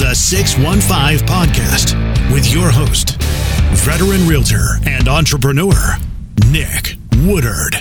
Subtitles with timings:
[0.00, 1.92] the 615 Podcast
[2.32, 3.20] with your host,
[3.84, 5.98] veteran realtor and entrepreneur,
[6.50, 7.76] Nick Woodard.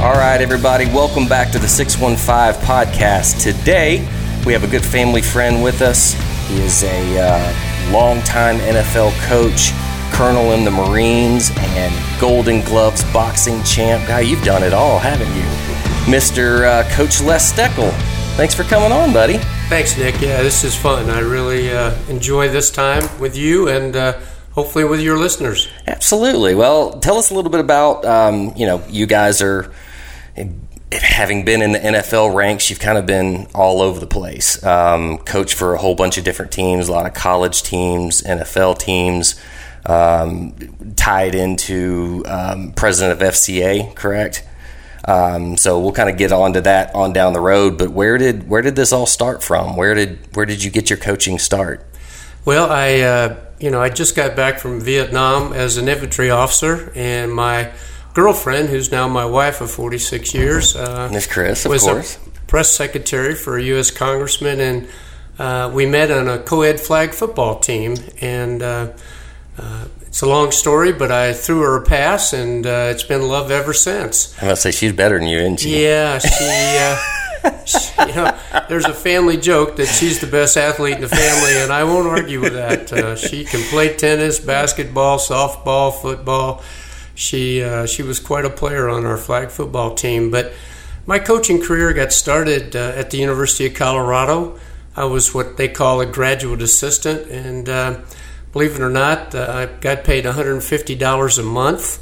[0.00, 3.42] All right, everybody, welcome back to the 615 Podcast.
[3.42, 3.98] Today,
[4.46, 6.14] we have a good family friend with us.
[6.48, 9.72] He is a uh, longtime NFL coach,
[10.16, 14.08] colonel in the Marines, and Golden Gloves boxing champ.
[14.08, 15.42] Guy, you've done it all, haven't you?
[16.10, 16.64] Mr.
[16.64, 18.13] Uh, coach Les Steckel.
[18.36, 19.38] Thanks for coming on, buddy.
[19.68, 20.20] Thanks, Nick.
[20.20, 21.08] Yeah, this is fun.
[21.08, 24.18] I really uh, enjoy this time with you and uh,
[24.50, 25.68] hopefully with your listeners.
[25.86, 26.56] Absolutely.
[26.56, 29.72] Well, tell us a little bit about, um, you know, you guys are
[30.90, 34.62] having been in the NFL ranks, you've kind of been all over the place.
[34.64, 38.80] Um, coach for a whole bunch of different teams, a lot of college teams, NFL
[38.80, 39.40] teams,
[39.86, 40.54] um,
[40.96, 44.44] tied into um, president of FCA, correct?
[45.06, 47.76] Um, so we'll kind of get on to that on down the road.
[47.78, 49.76] But where did where did this all start from?
[49.76, 51.84] Where did where did you get your coaching start?
[52.44, 56.92] Well, I uh, you know I just got back from Vietnam as an infantry officer,
[56.94, 57.72] and my
[58.14, 62.40] girlfriend, who's now my wife of 46 years, uh, Miss Chris, of was course, a
[62.46, 63.90] press secretary for a U.S.
[63.90, 64.88] congressman, and
[65.38, 68.92] uh, we met on a co-ed flag football team, and uh,
[69.58, 73.26] uh, it's a long story, but I threw her a pass, and uh, it's been
[73.26, 74.40] love ever since.
[74.40, 75.82] I must say she's better than you, isn't she?
[75.82, 76.28] Yeah, she.
[77.50, 81.08] Uh, she you know, there's a family joke that she's the best athlete in the
[81.08, 82.92] family, and I won't argue with that.
[82.92, 86.62] Uh, she can play tennis, basketball, softball, football.
[87.16, 90.30] She uh, she was quite a player on our flag football team.
[90.30, 90.52] But
[91.06, 94.60] my coaching career got started uh, at the University of Colorado.
[94.94, 98.00] I was what they call a graduate assistant, and uh,
[98.54, 102.00] believe it or not, uh, I got paid $150 a month.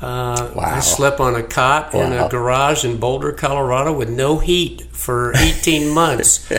[0.00, 0.62] Uh, Wow.
[0.76, 5.32] I slept on a cot in a garage in Boulder, Colorado, with no heat for
[5.36, 6.50] 18 months,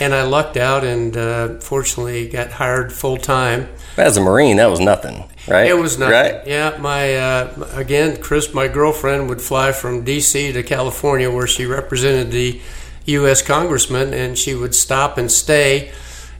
[0.00, 3.68] and I lucked out and uh, fortunately got hired full time.
[3.98, 5.66] As a Marine, that was nothing, right?
[5.68, 6.12] It was nothing.
[6.36, 6.46] Right?
[6.46, 10.52] Yeah, my uh, again, Chris, my girlfriend would fly from D.C.
[10.52, 12.60] to California, where she represented the
[13.06, 13.42] U.S.
[13.42, 15.92] congressman, and she would stop and stay.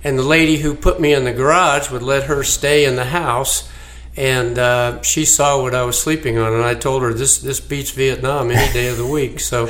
[0.07, 3.07] And the lady who put me in the garage would let her stay in the
[3.07, 3.69] house,
[4.17, 7.59] and uh, she saw what I was sleeping on, and I told her this this
[7.59, 9.41] beats Vietnam any day of the week.
[9.41, 9.69] So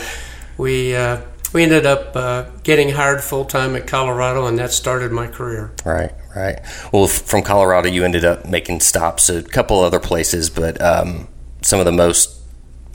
[0.58, 0.94] we.
[0.94, 5.26] Uh, we ended up uh, getting hired full time at Colorado, and that started my
[5.26, 5.72] career.
[5.86, 6.58] Right, right.
[6.92, 11.28] Well, from Colorado, you ended up making stops at a couple other places, but um,
[11.62, 12.36] some of the most,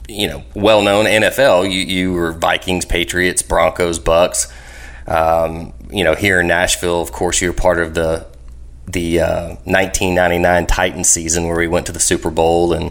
[0.06, 1.64] you know, well-known NFL.
[1.64, 4.52] You you were Vikings, Patriots, Broncos, Bucks.
[5.08, 8.26] Um, you know, here in Nashville, of course, you were part of the
[8.86, 12.90] the uh, 1999 Titan season where we went to the Super Bowl and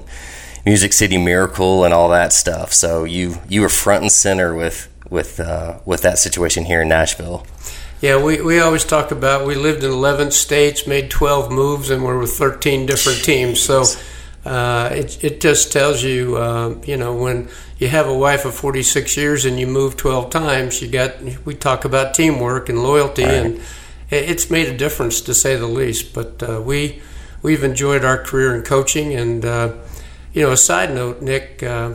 [0.66, 2.74] Music City Miracle and all that stuff.
[2.74, 6.90] So you you were front and center with with uh, with that situation here in
[6.90, 7.46] Nashville.
[8.02, 12.04] Yeah, we, we always talk about we lived in 11 states, made 12 moves, and
[12.04, 13.60] we're with 13 different teams.
[13.60, 13.84] So
[14.46, 17.48] uh, it, it just tells you, uh, you know, when
[17.78, 21.54] you have a wife of 46 years and you move 12 times, you got, we
[21.54, 23.62] talk about teamwork and loyalty, and
[24.10, 26.14] it's made a difference to say the least.
[26.14, 27.02] But uh, we,
[27.44, 29.14] we've enjoyed our career in coaching.
[29.14, 29.74] And, uh,
[30.34, 31.92] you know, a side note, Nick, uh,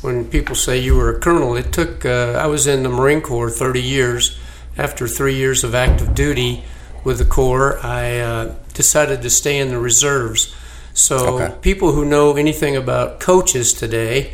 [0.00, 3.20] when people say you were a colonel, it took, uh, I was in the Marine
[3.20, 4.38] Corps 30 years.
[4.78, 6.64] After three years of active duty
[7.04, 10.54] with the Corps, I uh, decided to stay in the reserves.
[11.00, 11.54] So, Okay.
[11.62, 14.32] people who know anything about coaches today,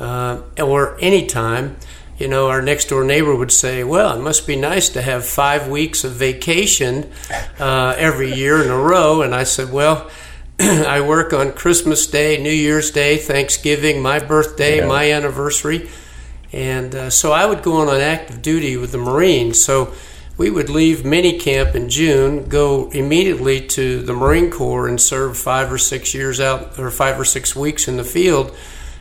[0.00, 1.76] uh, or any time,
[2.18, 5.24] you know, our next door neighbor would say, Well, it must be nice to have
[5.24, 7.06] five weeks of vacation
[7.60, 9.22] uh, every year in a row.
[9.22, 10.10] And I said, Well,
[10.60, 14.86] I work on Christmas Day, New Year's Day, Thanksgiving, my birthday, Yeah.
[14.86, 15.88] my anniversary.
[16.52, 19.62] And uh, so I would go on an active duty with the Marines.
[19.64, 19.92] So
[20.38, 25.36] we would leave mini camp in June, go immediately to the Marine Corps and serve
[25.36, 28.56] five or six years out, or five or six weeks in the field,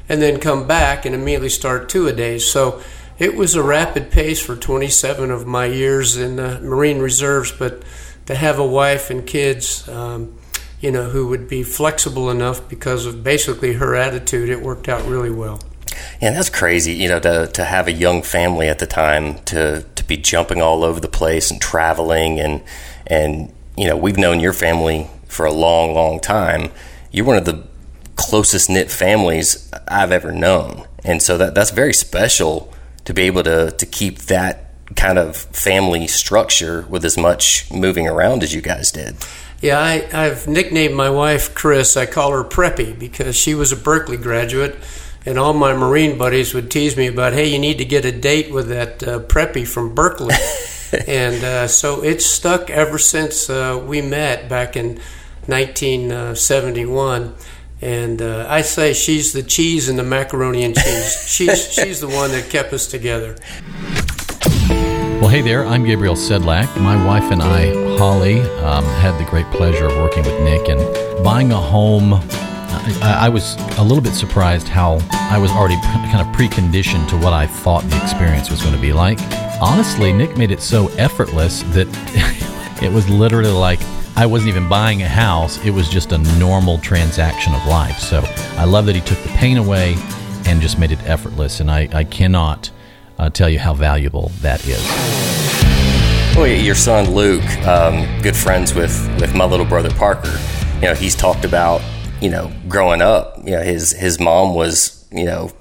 [0.10, 2.52] and then come back and immediately start two a days.
[2.52, 2.82] So
[3.20, 7.84] it was a rapid pace for 27 of my years in the Marine Reserves, but
[8.26, 10.36] to have a wife and kids, um,
[10.82, 15.06] you know, who would be flexible enough because of basically her attitude, it worked out
[15.06, 15.60] really well.
[16.22, 16.94] Yeah, that's crazy.
[16.94, 20.62] You know, to to have a young family at the time to to be jumping
[20.62, 22.64] all over the place and traveling and
[23.06, 26.72] and you know we've known your family for a long, long time.
[27.12, 27.64] You're one of the
[28.16, 32.74] closest knit families I've ever known, and so that that's very special
[33.06, 38.08] to be able to to keep that kind of family structure with as much moving
[38.08, 39.16] around as you guys did.
[39.62, 41.98] Yeah, I, I've nicknamed my wife Chris.
[41.98, 44.76] I call her Preppy because she was a Berkeley graduate,
[45.28, 48.14] and all my Marine buddies would tease me about, "Hey, you need to get a
[48.14, 50.36] date with that uh, Preppy from Berkeley."
[51.08, 55.00] and uh, so it's stuck ever since uh, we met back in
[55.48, 57.36] 1971.
[57.82, 61.26] And uh, I say she's the cheese and the macaroni and cheese.
[61.28, 63.36] she's she's the one that kept us together.
[65.20, 66.80] Well, hey there, I'm Gabriel Sedlak.
[66.80, 71.24] My wife and I, Holly, um, had the great pleasure of working with Nick and
[71.24, 72.22] buying a home.
[73.02, 77.34] I, was a little bit surprised how I was already kind of preconditioned to what
[77.34, 79.20] I thought the experience was going to be like.
[79.62, 81.88] Honestly, Nick made it so effortless that
[82.82, 83.80] it was literally like
[84.16, 88.00] I wasn't even buying a house, it was just a normal transaction of life.
[88.00, 88.24] So
[88.56, 89.96] I love that he took the pain away
[90.46, 91.60] and just made it effortless.
[91.60, 92.72] And I, I cannot
[93.20, 94.84] uh, tell you how valuable that is.
[96.36, 100.36] Well, your son Luke, um, good friends with, with my little brother Parker.
[100.76, 101.82] You know, he's talked about
[102.22, 103.38] you know growing up.
[103.44, 105.52] You know, his his mom was you know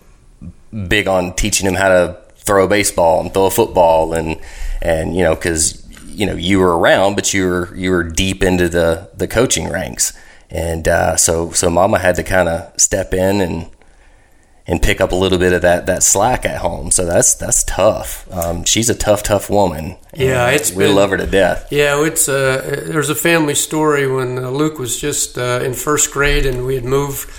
[0.89, 4.41] big on teaching him how to throw a baseball and throw a football and
[4.83, 8.43] and you know because you know you were around, but you were you were deep
[8.43, 10.13] into the the coaching ranks,
[10.51, 13.71] and uh, so so Mama had to kind of step in and
[14.69, 16.91] and pick up a little bit of that that slack at home.
[16.91, 18.27] So that's that's tough.
[18.33, 19.97] Um, she's a tough, tough woman.
[20.15, 21.69] Yeah, it's we been, love her to death.
[21.71, 26.13] Yeah, it's uh, there's a family story when uh, Luke was just uh, in first
[26.13, 27.31] grade and we had moved.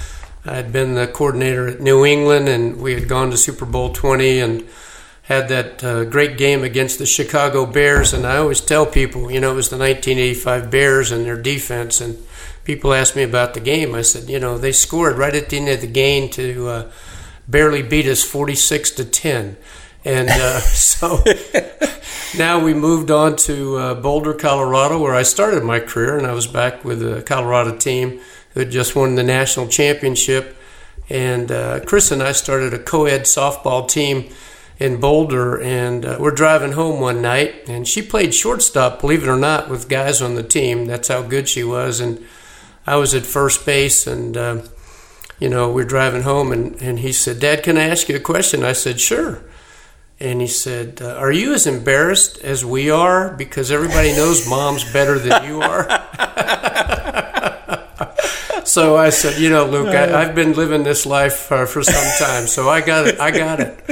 [0.46, 3.92] I had been the coordinator at New England and we had gone to Super Bowl
[3.92, 4.66] twenty and
[5.24, 8.14] had that uh, great game against the Chicago Bears.
[8.14, 12.00] And I always tell people, you know, it was the 1985 Bears and their defense
[12.02, 12.18] and.
[12.64, 13.96] People ask me about the game.
[13.96, 16.92] I said, you know, they scored right at the end of the game to uh,
[17.48, 19.58] barely beat us 46 to 10.
[20.06, 21.24] And uh, so
[22.38, 26.34] now we moved on to uh, Boulder, Colorado, where I started my career, and I
[26.34, 28.22] was back with the Colorado team
[28.54, 30.56] who had just won the national championship.
[31.10, 34.30] And uh, Chris and I started a co ed softball team
[34.80, 39.30] in Boulder, and uh, we're driving home one night, and she played shortstop, believe it
[39.30, 40.86] or not, with guys on the team.
[40.86, 42.00] That's how good she was.
[42.00, 42.24] And
[42.86, 44.62] I was at first base, and uh,
[45.40, 48.20] you know, we're driving home, and, and he said, Dad, can I ask you a
[48.20, 48.64] question?
[48.64, 49.44] I said, Sure.
[50.20, 53.36] And he said, uh, Are you as embarrassed as we are?
[53.36, 55.84] Because everybody knows mom's better than you are.
[58.66, 62.12] so I said, You know, Luke, I, have been living this life uh, for some
[62.18, 63.20] time, so I got it.
[63.20, 63.80] I got it.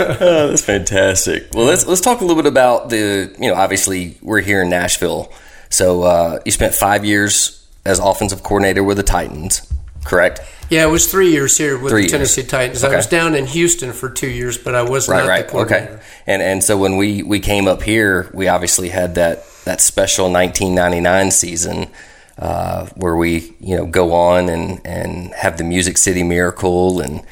[0.00, 1.54] oh, that's fantastic.
[1.54, 3.32] Well, let's let's talk a little bit about the.
[3.38, 5.32] You know, obviously we're here in Nashville,
[5.68, 9.72] so uh, you spent five years as offensive coordinator with the Titans,
[10.04, 10.40] correct?
[10.70, 12.50] Yeah, it was three years here with three the Tennessee years.
[12.50, 12.84] Titans.
[12.84, 12.94] Okay.
[12.94, 15.44] I was down in Houston for two years, but I was right, not right.
[15.44, 15.94] the coordinator.
[15.94, 19.80] Okay, and and so when we we came up here, we obviously had that that
[19.80, 21.90] special 1999 season.
[22.38, 27.22] Uh, where we, you know, go on and, and have the Music City Miracle, and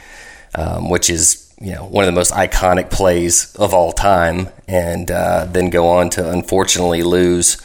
[0.55, 5.11] um, which is you know one of the most iconic plays of all time, and
[5.11, 7.57] uh, then go on to unfortunately lose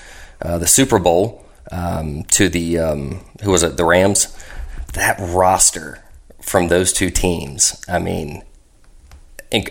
[0.41, 4.33] uh, the Super Bowl um, to the um, who was it the Rams
[4.93, 6.03] that roster
[6.41, 8.43] from those two teams, I mean,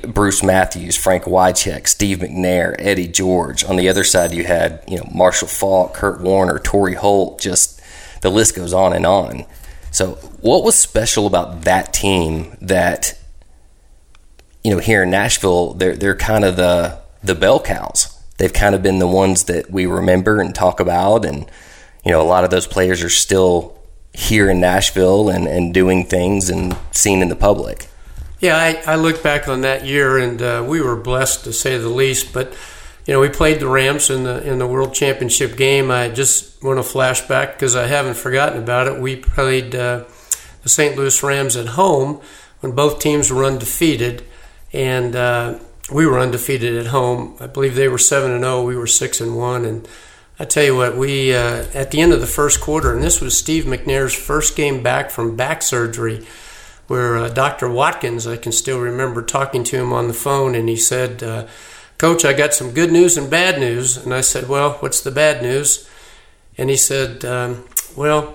[0.07, 3.65] Bruce Matthews, Frank Wycheck, Steve McNair, Eddie George.
[3.65, 7.41] On the other side, you had you know Marshall Faulk, Kurt Warner, Torry Holt.
[7.41, 7.81] Just
[8.21, 9.45] the list goes on and on.
[9.91, 13.19] So, what was special about that team that
[14.63, 15.75] you know here in Nashville?
[15.75, 18.19] They're they're kind of the the bell cows.
[18.39, 21.51] They've kind of been the ones that we remember and talk about, and
[22.05, 23.82] you know a lot of those players are still
[24.15, 27.89] here in Nashville and, and doing things and seen in the public.
[28.41, 31.79] Yeah, I, I look back on that year and uh, we were blessed to say
[31.79, 32.33] the least.
[32.33, 32.53] But
[33.07, 35.91] you know, we played the Rams in the in the World Championship game.
[35.91, 39.01] I just want to flashback because I haven't forgotten about it.
[39.01, 40.05] We played uh,
[40.63, 40.97] the St.
[40.97, 42.21] Louis Rams at home
[42.61, 44.25] when both teams were undefeated,
[44.73, 45.59] and uh,
[45.93, 47.37] we were undefeated at home.
[47.41, 48.59] I believe they were seven and zero.
[48.59, 49.89] Oh, we were six and one, and
[50.43, 53.21] I tell you what, we uh, at the end of the first quarter, and this
[53.21, 56.27] was Steve McNair's first game back from back surgery,
[56.89, 57.71] where uh, Dr.
[57.71, 61.47] Watkins, I can still remember talking to him on the phone, and he said, uh,
[61.97, 65.13] "Coach, I got some good news and bad news." And I said, "Well, what's the
[65.13, 65.89] bad news?"
[66.59, 68.35] And he said, um, "Well."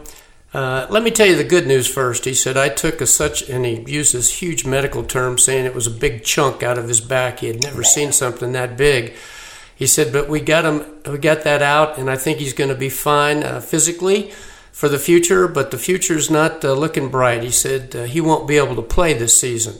[0.53, 2.23] Uh, let me tell you the good news first.
[2.23, 5.75] He said, I took a such, and he used this huge medical term saying it
[5.75, 7.39] was a big chunk out of his back.
[7.39, 9.13] He had never seen something that big
[9.77, 12.71] he said, but we got him, we got that out, and I think he's going
[12.71, 14.31] to be fine uh, physically
[14.71, 15.47] for the future.
[15.47, 17.43] But the future's not uh, looking bright.
[17.43, 19.75] He said uh, he won't be able to play this season.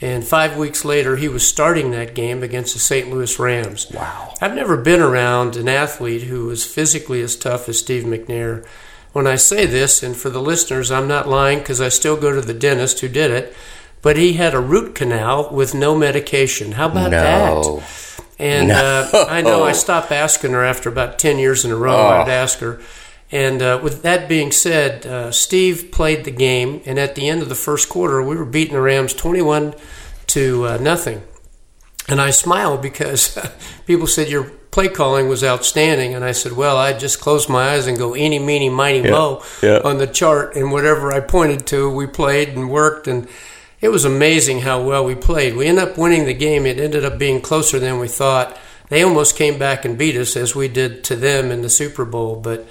[0.00, 3.10] And five weeks later, he was starting that game against the St.
[3.10, 3.90] Louis Rams.
[3.90, 4.32] Wow!
[4.40, 8.64] I've never been around an athlete who was physically as tough as Steve McNair.
[9.12, 12.32] When I say this, and for the listeners, I'm not lying because I still go
[12.32, 13.56] to the dentist who did it
[14.02, 16.70] but he had a root canal with no medication.
[16.70, 17.80] How about no.
[17.80, 18.25] that?
[18.38, 19.08] And No.
[19.12, 21.96] uh, I know I stopped asking her after about 10 years in a row.
[21.96, 22.06] Oh.
[22.08, 22.80] I'd ask her.
[23.32, 27.42] And uh, with that being said, uh, Steve played the game, and at the end
[27.42, 29.74] of the first quarter, we were beating the Rams 21
[30.28, 31.22] to uh, nothing.
[32.08, 33.36] And I smiled because
[33.86, 37.70] people said your play calling was outstanding, and I said, "Well, I just close my
[37.70, 39.80] eyes and go eeny, meeny, miny, mo yeah.
[39.82, 43.26] on the chart, and whatever I pointed to, we played and worked, and
[43.80, 45.56] it was amazing how well we played.
[45.56, 46.66] We ended up winning the game.
[46.66, 48.58] It ended up being closer than we thought.
[48.88, 52.04] They almost came back and beat us as we did to them in the Super
[52.04, 52.66] Bowl, but."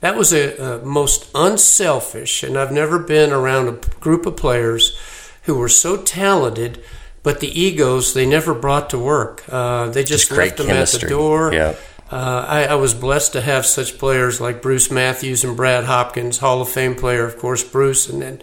[0.00, 4.98] That was a, a most unselfish, and I've never been around a group of players
[5.44, 6.84] who were so talented,
[7.22, 9.44] but the egos they never brought to work.
[9.48, 11.54] Uh, they just, Just left them at the door.
[11.54, 11.74] Yeah.
[12.10, 16.36] Uh, I, I was blessed to have such players like Bruce Matthews and Brad Hopkins,
[16.36, 18.42] Hall of Fame player, of course, Bruce, and then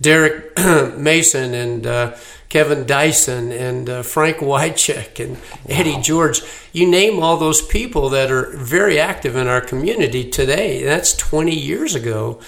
[0.00, 0.56] Derrick
[0.96, 2.16] Mason and uh,
[2.48, 5.36] Kevin Dyson and uh, Frank Wycheck and
[5.68, 6.40] Eddie George.
[6.72, 10.82] You name all those people that are very active in our community today.
[10.82, 12.40] That's 20 years ago.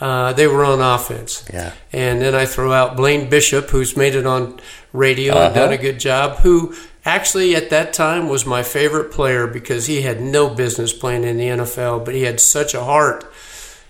[0.00, 1.44] Uh, they were on offense.
[1.52, 1.72] Yeah.
[1.92, 4.60] And then I throw out Blaine Bishop, who's made it on
[4.92, 5.74] radio and done Uh-huh.
[5.74, 6.72] a good job, who
[7.04, 11.36] actually at that time was my favorite player because he had no business playing in
[11.36, 13.24] the NFL, but he had such a heart.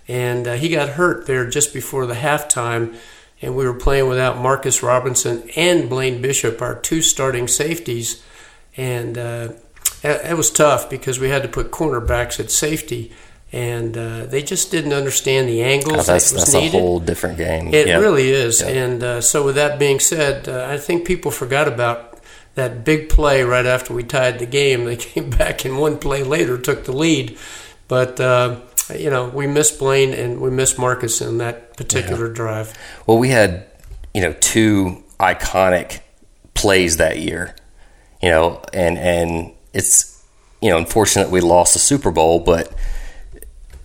[0.07, 2.95] And uh, he got hurt there just before the halftime,
[3.41, 8.23] and we were playing without Marcus Robertson and Blaine Bishop, our two starting safeties.
[8.77, 9.49] And uh,
[10.03, 13.11] was tough because we had to put cornerbacks at safety.
[13.51, 16.99] And uh, they just didn't understand the angles Oh, that's that was that's a whole
[16.99, 17.73] different game.
[17.73, 17.97] It Yeah.
[17.97, 18.61] really is.
[18.61, 18.67] Yeah.
[18.67, 22.19] And uh, so, with that being said, uh, I think people forgot about
[22.53, 24.85] that big play right after we tied the game.
[24.85, 27.37] They came back and one play later took the lead.
[27.87, 28.59] But, uh,
[28.95, 32.77] you know, we missed Blaine and we missed Marcus in that particular drive.
[33.07, 33.65] Well, we had,
[34.13, 36.01] you know, two iconic
[36.53, 37.55] plays that year,
[38.21, 40.23] you know, and and it's,
[40.61, 42.73] you know, unfortunate we lost the Super Bowl, but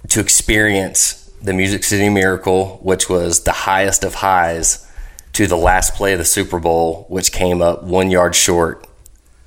[0.08, 4.90] to experience the Music City Miracle, which was the highest of highs,
[5.34, 8.86] to the last play of the Super Bowl, which came up one yard short,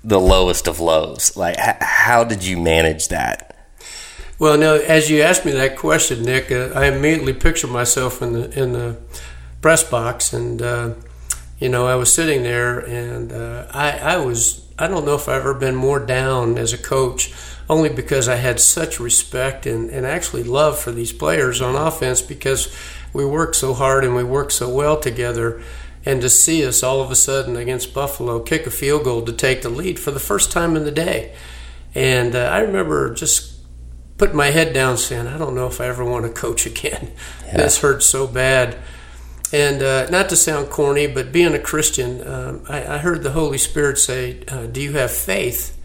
[0.04, 1.36] the lowest of lows.
[1.36, 3.47] Like, h- how did you manage that?
[4.40, 8.34] Well, no, as you asked me that question, Nick, uh, I immediately pictured myself in
[8.34, 8.98] the in the
[9.62, 10.94] press box, and uh,
[11.58, 15.28] you know, I was sitting there, and uh, I, I was I don't know if
[15.28, 17.34] I've ever been more down as a coach,
[17.68, 22.22] only because I had such respect and, and actually love for these players on offense
[22.22, 22.72] because
[23.14, 25.62] we work so hard and we work so well together.
[26.06, 29.34] And to see us all of a sudden against Buffalo kick a field goal to
[29.34, 31.36] take the lead for the first time in the day.
[31.96, 33.57] And uh, I remember just
[34.18, 37.12] put my head down saying, I don't know if I ever want to coach again.
[37.54, 38.78] This hurts so bad.
[39.54, 43.32] And uh, not to sound corny, but being a Christian, um, I, I heard the
[43.32, 45.78] Holy Spirit say, uh, "Do you have faith?"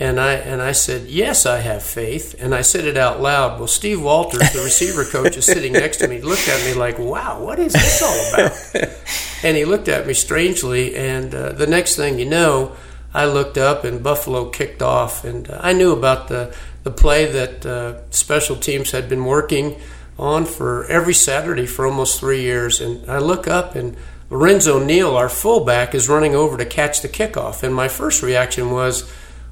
[0.00, 3.58] And I and I said, "Yes, I have faith." And I said it out loud.
[3.58, 6.22] Well, Steve Walters, the receiver coach, is sitting next to me.
[6.22, 8.90] Looked at me like, "Wow, what is this all about?"
[9.42, 10.96] and he looked at me strangely.
[10.96, 12.74] And uh, the next thing you know,
[13.14, 17.26] I looked up and Buffalo kicked off, and uh, I knew about the the play
[17.26, 19.80] that uh, special teams had been working
[20.18, 22.80] on for every Saturday for almost three years.
[22.80, 23.96] And I look up and
[24.30, 27.62] Lorenzo Neal, our fullback, is running over to catch the kickoff.
[27.62, 29.10] And my first reaction was,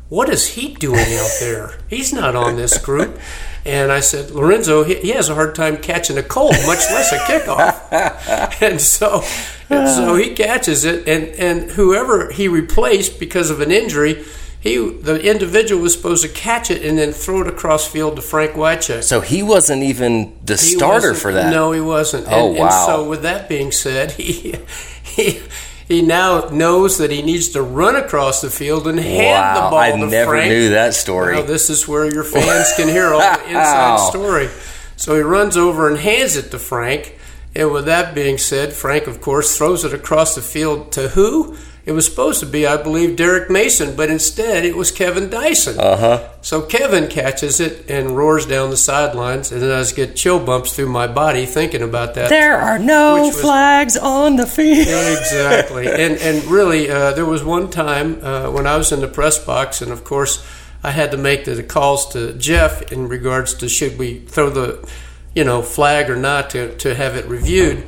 [0.09, 1.79] what is he doing out there?
[1.89, 3.19] He's not on this group.
[3.67, 7.13] And I said, Lorenzo, he, he has a hard time catching a cold, much less
[7.13, 8.63] a kickoff.
[8.63, 9.25] and so,
[9.69, 14.25] and so he catches it, and, and whoever he replaced because of an injury,
[14.61, 18.23] he the individual was supposed to catch it and then throw it across field to
[18.23, 19.03] Frank Wycheck.
[19.03, 21.53] So he wasn't even the He starter for that.
[21.53, 22.27] No, he wasn't.
[22.29, 22.67] Oh, and, wow.
[22.67, 24.57] And so, with that being said, he
[25.03, 25.41] he
[25.87, 29.79] he now knows that he needs to run across the field and hand the ball
[29.79, 30.51] I to never Frank.
[30.51, 31.35] knew that story.
[31.37, 34.49] Now, this is where your fans can hear all the inside story.
[34.97, 37.17] So he runs over and hands it to Frank.
[37.55, 41.57] And with that being said, Frank, of course, throws it across the field to who?
[41.87, 45.79] It was supposed to be, I believe, Derrick Mason, but instead it was Kevin Dyson.
[45.79, 46.29] Uh huh.
[46.43, 50.45] So Kevin catches it and roars down the sidelines, and then I just get chill
[50.45, 52.29] bumps through my body thinking about that.
[52.29, 54.89] There are no was- flags on the field.
[54.89, 55.87] exactly.
[55.87, 59.39] And and really, uh, there was one time uh, when I was in the press
[59.39, 60.45] box, and of course,
[60.83, 64.89] I had to make the calls to Jeff in regards to should we throw the,
[65.37, 67.87] you know, flag or not to to have it reviewed.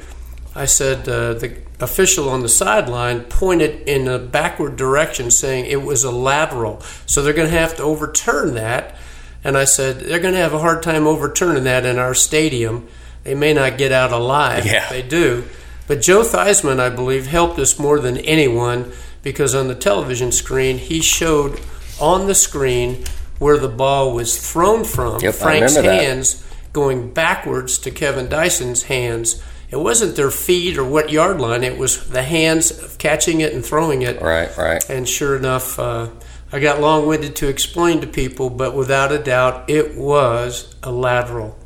[0.55, 5.83] I said uh, the official on the sideline pointed in a backward direction, saying it
[5.83, 8.97] was a lateral, so they're going to have to overturn that.
[9.45, 12.89] And I said they're going to have a hard time overturning that in our stadium.
[13.25, 14.85] They may not get out alive Yeah.
[14.85, 15.45] if they do.
[15.87, 18.93] But Joe Theismann, I believe, helped us more than anyone
[19.23, 21.61] because on the television screen he showed
[22.01, 23.05] on the screen
[23.39, 29.43] where the ball was thrown from Yep, Frank's hands going backwards to Kevin Dyson's hands.
[29.71, 33.53] It wasn't their feet or what yard line, it was the hands of catching it
[33.53, 34.21] and throwing it.
[34.23, 34.89] Right, right.
[34.89, 36.09] And sure enough, uh,
[36.51, 40.91] I got long winded to explain to people, but without a doubt, it was a
[40.91, 41.59] lateral.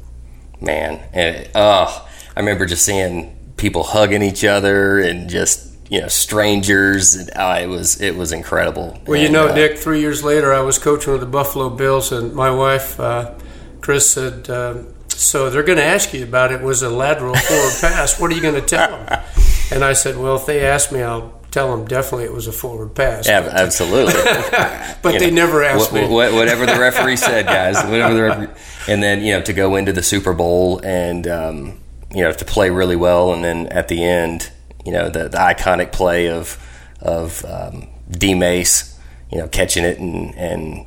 [0.61, 6.09] Man, and oh, I remember just seeing people hugging each other and just you know
[6.09, 8.99] strangers, and uh, it was it was incredible.
[9.07, 11.69] Well, you And, know, uh, Dick, three years later, I was coaching with the Buffalo
[11.71, 13.35] Bills, and my wife, uh,
[13.81, 14.87] Chris, said, um,
[15.19, 16.61] So they're going to ask you about it.
[16.61, 18.19] Was a lateral forward pass.
[18.21, 19.23] What are you going to tell them?
[19.73, 22.53] And I said, Well, if they ask me, I'll tell them definitely it was a
[22.53, 23.27] forward pass.
[23.27, 24.13] ab- absolutely.
[25.03, 26.07] but you they know, never asked wh- me.
[26.07, 27.77] wh- whatever the referee said, guys.
[27.83, 28.49] Whatever the referee,
[28.87, 31.81] and then you know to go into the Super Bowl and um,
[32.15, 34.51] you know to play really well, and then at the end,
[34.85, 36.59] you know the, the iconic play of
[37.01, 38.99] of um, D Mace,
[39.31, 40.85] you know catching it and and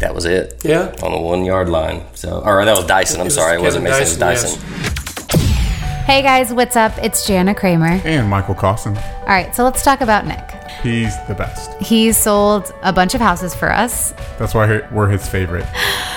[0.00, 0.60] that was it.
[0.64, 0.94] Yeah.
[1.02, 2.02] on the one yard line.
[2.14, 3.20] So, or that was Dyson.
[3.20, 4.22] I'm was sorry, it wasn't Kevin Mason.
[4.22, 6.02] It was Dyson, Dyson.
[6.04, 6.92] Hey guys, what's up?
[6.98, 8.00] It's Jana Kramer.
[8.04, 8.96] And Michael Caussin.
[8.96, 10.55] All right, so let's talk about Nick.
[10.86, 11.72] He's the best.
[11.82, 14.12] He's sold a bunch of houses for us.
[14.38, 15.66] That's why we're his favorite.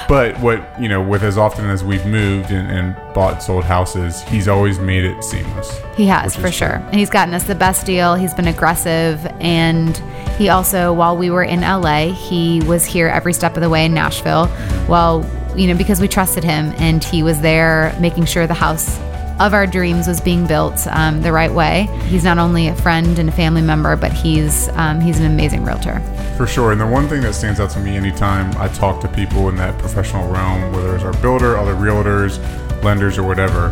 [0.07, 3.63] But what, you know, with as often as we've moved and, and bought and sold
[3.63, 5.81] houses, he's always made it seamless.
[5.95, 6.75] He has, for sure.
[6.75, 8.13] And he's gotten us the best deal.
[8.13, 9.25] He's been aggressive.
[9.39, 9.97] And
[10.37, 13.85] he also, while we were in LA, he was here every step of the way
[13.85, 14.51] in Nashville.
[14.87, 18.99] Well, you know, because we trusted him and he was there making sure the house
[19.39, 21.87] of our dreams was being built um, the right way.
[22.07, 25.63] He's not only a friend and a family member, but he's um, he's an amazing
[25.63, 25.99] realtor.
[26.37, 26.71] For sure.
[26.71, 29.55] And the one thing that stands out to me anytime I talk to people in
[29.55, 32.37] that professional realm, whether it's our builder, other realtors,
[32.83, 33.69] lenders, or whatever,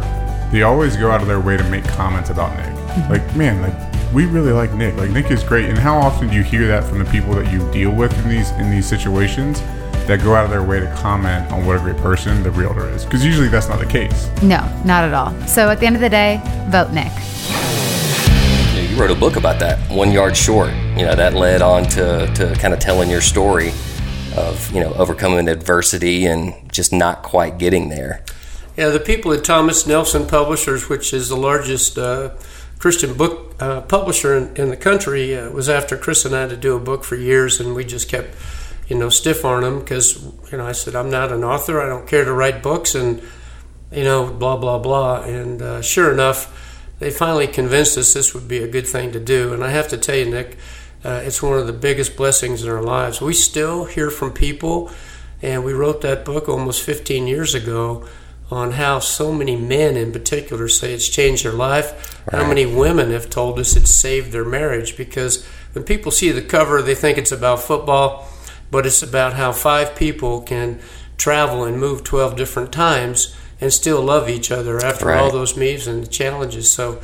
[0.51, 3.09] they always go out of their way to make comments about Nick.
[3.09, 4.95] Like, man, like we really like Nick.
[4.95, 5.65] Like Nick is great.
[5.65, 8.29] And how often do you hear that from the people that you deal with in
[8.29, 9.62] these in these situations
[10.07, 12.89] that go out of their way to comment on what a great person the realtor
[12.89, 13.05] is?
[13.05, 14.29] Because usually that's not the case.
[14.41, 15.31] No, not at all.
[15.48, 17.11] So at the end of the day, vote Nick.
[18.75, 20.72] You, you wrote a book about that, One Yard Short.
[20.96, 23.70] You know, that led on to, to kind of telling your story
[24.35, 28.24] of, you know, overcoming adversity and just not quite getting there.
[28.77, 32.35] Yeah, the people at Thomas Nelson Publishers, which is the largest uh,
[32.77, 36.55] Christian book uh, publisher in, in the country, uh, was after Chris and I to
[36.55, 38.35] do a book for years, and we just kept,
[38.87, 41.87] you know, stiff on them because, you know, I said, I'm not an author, I
[41.87, 43.21] don't care to write books, and,
[43.91, 45.23] you know, blah, blah, blah.
[45.23, 46.53] And uh, sure enough,
[47.00, 49.53] they finally convinced us this would be a good thing to do.
[49.53, 50.57] And I have to tell you, Nick,
[51.03, 53.21] uh, it's one of the biggest blessings in our lives.
[53.21, 54.89] We still hear from people,
[55.41, 58.07] and we wrote that book almost 15 years ago
[58.50, 62.21] on how so many men in particular say it's changed their life.
[62.31, 66.41] How many women have told us it's saved their marriage because when people see the
[66.41, 68.27] cover, they think it's about football,
[68.72, 70.80] but it's about how five people can
[71.18, 75.88] travel and move 12 different times and still love each other after all those meetings
[75.88, 76.72] and the challenges.
[76.72, 77.01] So,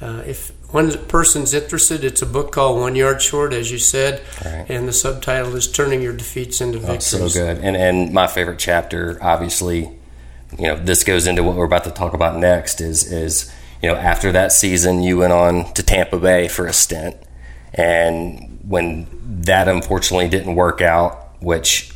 [0.00, 4.20] uh, if one person's interested, it's a book called One Yard Short, as you said,
[4.44, 4.66] Right.
[4.68, 7.06] and the subtitle is Turning Your Defeats into Oh, Victories.
[7.06, 7.58] so good.
[7.58, 9.90] And and my favorite chapter, obviously,
[10.58, 12.80] you know, this goes into what we're about to talk about next.
[12.80, 13.50] Is is
[13.82, 17.16] you know after that season, you went on to Tampa Bay for a stint,
[17.74, 19.06] and when
[19.42, 21.92] that unfortunately didn't work out, which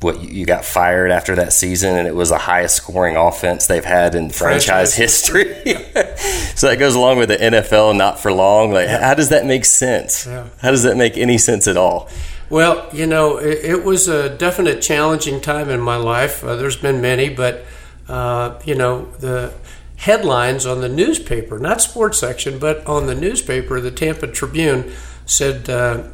[0.00, 3.84] what you got fired after that season, and it was the highest scoring offense they've
[3.84, 5.44] had in franchise, Franchise history.
[6.54, 8.70] so that goes along with the NFL, not for long.
[8.70, 10.26] Like, how does that make sense?
[10.26, 10.48] Yeah.
[10.60, 12.10] How does that make any sense at all?
[12.50, 16.44] Well, you know, it, it was a definite challenging time in my life.
[16.44, 17.64] Uh, there's been many, but
[18.06, 19.54] uh, you know, the
[19.96, 24.92] headlines on the newspaper, not sports section, but on the newspaper, the Tampa Tribune
[25.26, 26.04] said uh,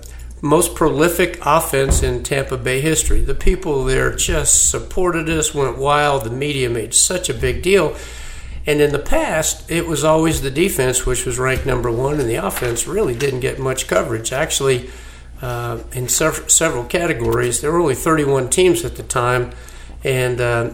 [0.42, 3.20] most prolific offense in Tampa Bay history.
[3.20, 6.24] The people there just supported us, went wild.
[6.24, 7.96] The media made such a big deal.
[8.66, 12.28] And in the past, it was always the defense, which was ranked number one, and
[12.28, 14.32] the offense really didn't get much coverage.
[14.32, 14.90] Actually,
[15.40, 19.52] uh, in sev- several categories, there were only 31 teams at the time,
[20.04, 20.70] and uh,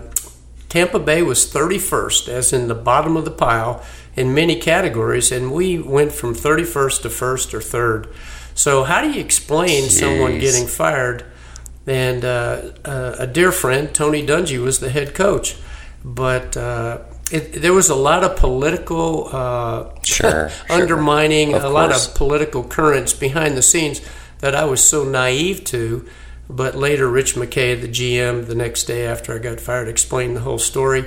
[0.69, 3.85] Tampa Bay was 31st, as in the bottom of the pile,
[4.17, 8.09] in many categories, and we went from 31st to first or third.
[8.55, 11.25] So, how do you explain someone getting fired?
[11.87, 15.57] And uh, uh, a dear friend, Tony Dungy, was the head coach,
[16.05, 17.01] but uh,
[17.31, 23.13] it, there was a lot of political uh, Sure, undermining, a lot of political currents
[23.13, 24.01] behind the scenes
[24.39, 26.09] that I was so naive to.
[26.49, 30.43] But later, Rich McKay, the GM, the next day after I got fired, explained the
[30.43, 31.05] whole story.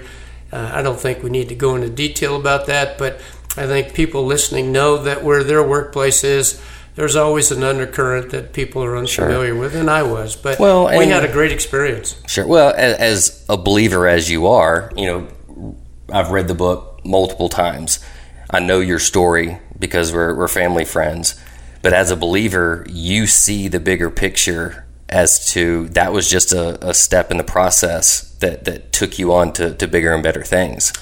[0.52, 3.20] Uh, I don't think we need to go into detail about that, but
[3.58, 6.62] I think people listening know that where their workplace is,
[6.96, 10.36] there's always an undercurrent that people are unfamiliar with, and I was.
[10.36, 12.22] But Well, we had a great experience.
[12.28, 12.46] Sure.
[12.46, 15.76] Well, as, as a believer as you are, you know,
[16.12, 18.04] I've read the book multiple times.
[18.50, 21.40] I know your story because we're, we're family friends.
[21.82, 26.88] But as a believer, you see the bigger picture as to that was just a,
[26.88, 30.43] a step in the process that, that took you on to, to bigger and better
[30.43, 30.93] things.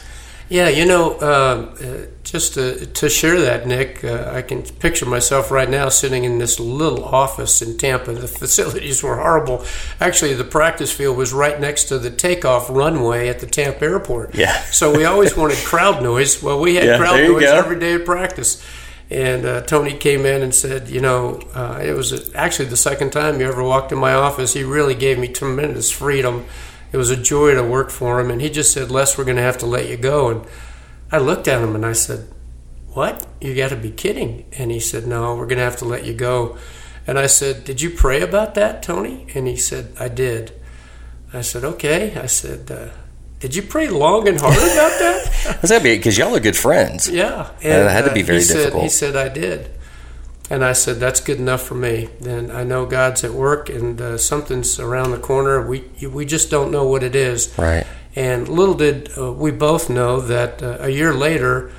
[0.50, 5.06] Yeah, you know, um, uh, just to, to share that, Nick, uh, I can picture
[5.06, 8.13] myself right now sitting in this little office in Tampa.
[8.13, 9.65] The facilities were horrible.
[10.00, 14.36] Actually, the practice field was right next to the takeoff runway at the Tampa airport.
[14.36, 14.54] Yeah.
[14.72, 16.41] So we always wanted crowd noise.
[16.41, 17.54] Well, we had Yeah, crowd noise go.
[17.58, 18.65] every day of practice.
[19.10, 23.12] And uh, Tony came in and said, you know, uh, it was actually the second
[23.12, 24.54] time you ever walked in my office.
[24.54, 26.46] He really gave me tremendous freedom.
[26.91, 28.30] It was a joy to work for him.
[28.30, 30.30] And he just said, Les, we're going to have to let you go.
[30.30, 30.46] And
[31.12, 32.28] I looked at him and I said,
[32.89, 33.26] What?
[33.39, 34.46] You got to be kidding.
[34.58, 36.58] And he said, No, we're going to have to let you go.
[37.06, 39.28] And I said, Did you pray about that, Tony?
[39.34, 40.52] And he said, I did.
[41.34, 42.17] I said, Okay.
[42.17, 42.89] I said, uh,
[43.39, 45.28] Did you pray long and hard about that?
[45.62, 45.95] How's that be?
[45.95, 47.08] Because y'all are good friends.
[47.08, 48.84] Yeah, and that had to be very he said, difficult.
[48.84, 49.69] He said, "I did,"
[50.50, 54.02] and I said, "That's good enough for me." Then I know God's at work, and
[54.02, 55.65] uh, something's around the corner.
[55.65, 57.56] We we just don't know what it is.
[57.58, 57.86] Right.
[58.15, 61.71] And little did uh, we both know that uh, a year later,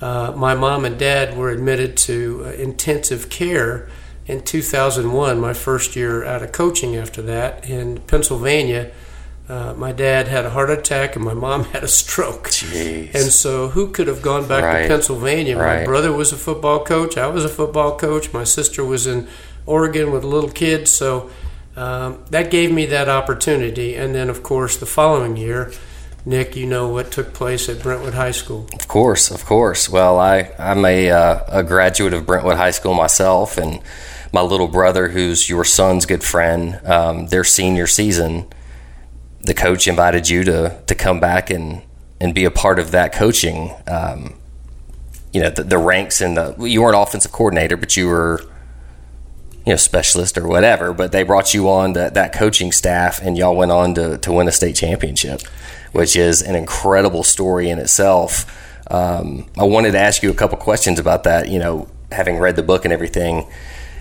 [0.00, 3.88] uh, my mom and dad were admitted to uh, intensive care
[4.26, 8.92] in 2001, my first year out of coaching after that in Pennsylvania.
[9.50, 12.50] Uh, my dad had a heart attack and my mom had a stroke.
[12.50, 13.12] Jeez.
[13.14, 14.82] And so, who could have gone back Right.
[14.82, 15.56] to Pennsylvania?
[15.56, 17.18] My brother was a football coach.
[17.18, 18.32] I was a football coach.
[18.32, 19.26] My sister was in
[19.66, 20.92] Oregon with little kids.
[20.92, 21.30] So,
[21.76, 23.96] um, that gave me that opportunity.
[23.96, 25.72] And then, of course, the following year,
[26.24, 28.68] Nick, you know what took place at Brentwood High School.
[28.74, 29.88] Of course, of course.
[29.88, 33.80] Well, I I'm a uh, a graduate of Brentwood High School myself, and
[34.32, 38.46] my little brother, who's your son's good friend, um, their senior season,
[39.42, 41.82] the coach invited you to to come back and
[42.20, 43.74] and be a part of that coaching.
[43.86, 44.34] Um,
[45.32, 48.40] you know, the, the ranks and the you weren't offensive coordinator, but you were
[49.64, 50.92] you know specialist or whatever.
[50.92, 54.32] But they brought you on to that coaching staff, and y'all went on to to
[54.32, 55.42] win a state championship,
[55.92, 58.56] which is an incredible story in itself.
[58.90, 61.48] Um, I wanted to ask you a couple questions about that.
[61.48, 63.48] You know, having read the book and everything,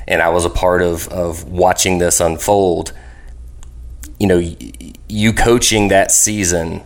[0.07, 2.93] and I was a part of of watching this unfold.
[4.19, 4.41] You know,
[5.07, 6.83] you coaching that season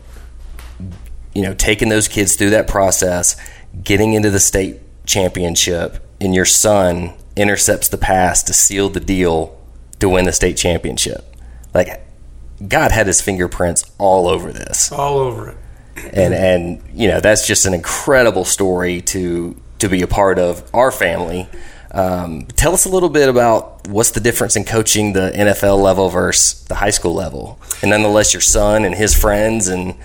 [1.33, 3.35] you know, taking those kids through that process,
[3.83, 9.59] getting into the state championship, and your son intercepts the pass to seal the deal
[9.99, 11.35] to win the state championship.
[11.73, 12.05] Like,
[12.67, 14.91] God had his fingerprints all over this.
[14.91, 15.57] All over it.
[16.13, 20.69] And, and you know, that's just an incredible story to, to be a part of
[20.73, 21.47] our family.
[21.91, 26.09] Um, tell us a little bit about what's the difference in coaching the NFL level
[26.09, 27.59] versus the high school level.
[27.81, 29.95] And nonetheless, your son and his friends and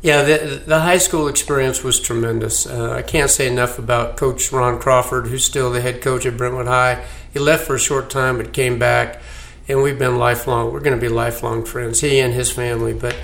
[0.00, 2.66] Yeah, the, the high school experience was tremendous.
[2.66, 6.36] Uh, I can't say enough about Coach Ron Crawford, who's still the head coach at
[6.36, 7.04] Brentwood High.
[7.32, 9.20] He left for a short time, but came back,
[9.68, 10.72] and we've been lifelong.
[10.72, 12.94] We're going to be lifelong friends, he and his family.
[12.94, 13.16] But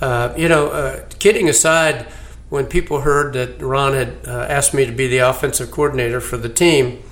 [0.00, 2.06] uh, you know, uh, kidding aside,
[2.48, 6.36] when people heard that Ron had uh, asked me to be the offensive coordinator for
[6.36, 7.02] the team,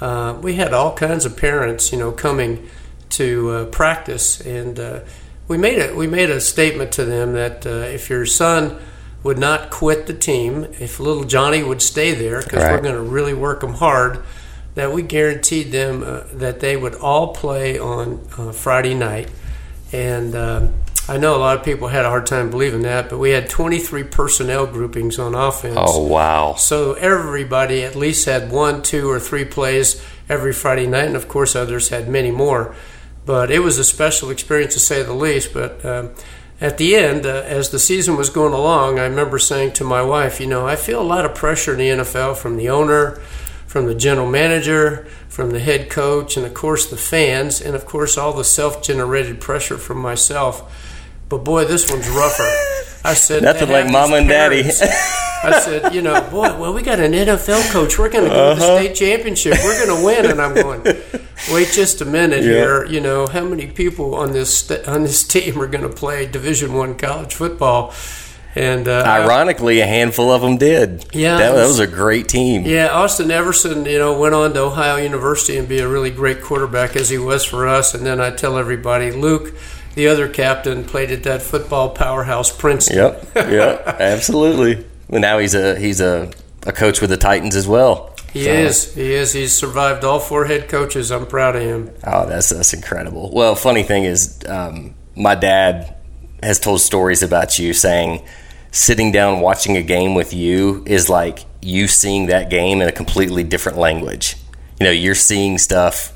[0.00, 2.68] uh, we had all kinds of parents, you know, coming
[3.10, 5.00] to uh, practice, and uh,
[5.48, 8.78] we made a we made a statement to them that uh, if your son
[9.22, 13.00] would not quit the team, if little Johnny would stay there, because we're going to
[13.00, 14.22] really work him hard,
[14.74, 19.30] that we guaranteed them uh, that they would all play on uh, Friday night,
[19.92, 20.34] and.
[21.08, 23.48] I know a lot of people had a hard time believing that, but we had
[23.48, 25.76] 23 personnel groupings on offense.
[25.78, 31.06] oh wow, So everybody at least had one, two, or three plays every Friday night,
[31.06, 32.74] and of course others had many more.
[33.24, 35.52] But it was a special experience to say the least.
[35.52, 36.10] But um,
[36.60, 40.02] at the end, uh, as the season was going along, I remember saying to my
[40.02, 43.20] wife, "You know, I feel a lot of pressure in the NFL from the owner."
[43.66, 47.84] From the general manager, from the head coach, and of course the fans, and of
[47.84, 50.62] course all the self generated pressure from myself.
[51.28, 52.48] But boy, this one's rougher.
[53.04, 54.62] I said, Nothing like mom and daddy."
[55.44, 57.98] I said, you know, boy, well, we got an NFL coach.
[57.98, 58.74] We're going to go to Uh-huh.
[58.78, 59.54] the state championship.
[59.62, 60.30] We're going to win.
[60.30, 60.82] And I'm going,
[61.52, 62.50] wait just a minute Yeah.
[62.50, 62.84] here.
[62.86, 66.26] You know, how many people on this st- on this team are going to play
[66.26, 67.92] Division One college football?
[68.56, 71.04] And uh, Ironically, a handful of them did.
[71.12, 72.64] Yeah, that, that was a great team.
[72.64, 76.40] yeah, Austin Everson, you know, went on to Ohio University and be a really great
[76.42, 77.92] quarterback as he was for us.
[77.94, 79.52] And then I tell everybody, Luke,
[79.96, 82.96] the other captain, played at that football powerhouse Princeton.
[82.96, 84.86] Yep, yep, absolutely.
[85.08, 86.30] Well, now he's a he's a,
[86.64, 88.14] a coach with the Titans as well.
[88.32, 88.94] He So- is.
[88.94, 89.32] He is.
[89.32, 91.10] He's survived all four head coaches.
[91.10, 91.90] I'm proud of him.
[92.04, 93.30] Oh, that's that's incredible.
[93.32, 95.96] Well, funny thing is, um, my dad
[96.42, 98.22] has told stories about you saying
[98.70, 102.92] sitting down watching a game with you is like you seeing that game in a
[102.92, 104.36] completely different language.
[104.78, 106.12] You know, you're seeing stuff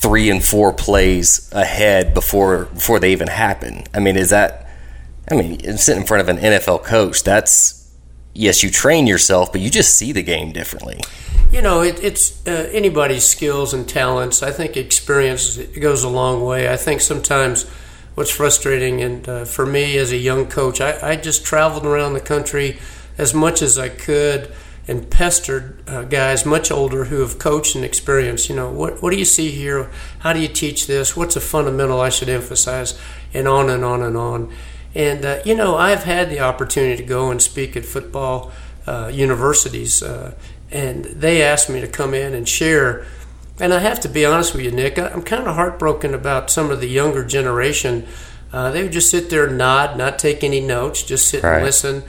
[0.00, 3.84] three and four plays ahead before before they even happen.
[3.92, 4.66] I mean, is that?
[5.30, 7.92] I mean, sitting in front of an NFL coach, that's
[8.32, 11.00] yes, you train yourself, but you just see the game differently.
[11.50, 14.42] You know, it, it's uh, anybody's skills and talents.
[14.42, 16.72] I think experience goes a long way.
[16.72, 17.68] I think sometimes
[18.14, 22.12] what's frustrating, and uh, for me as a young coach, I, I just traveled around
[22.12, 22.78] the country
[23.16, 24.52] as much as I could
[24.88, 28.48] and pestered uh, guys much older who have coached and experienced.
[28.48, 29.90] You know, what what do you see here?
[30.20, 31.14] How do you teach this?
[31.16, 32.98] What's a fundamental I should emphasize?
[33.34, 34.50] And on and on and on.
[34.94, 38.50] And uh, you know, I've had the opportunity to go and speak at football
[38.86, 40.32] uh, universities, uh,
[40.70, 43.04] and they asked me to come in and share.
[43.60, 44.98] And I have to be honest with you, Nick.
[44.98, 48.06] I'm kind of heartbroken about some of the younger generation.
[48.52, 51.56] Uh, they would just sit there, nod, not take any notes, just sit Right.
[51.56, 52.02] and listen.